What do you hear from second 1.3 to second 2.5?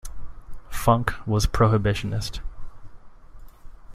a prohibitionist.